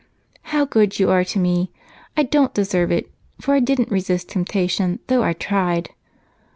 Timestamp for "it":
2.91-3.11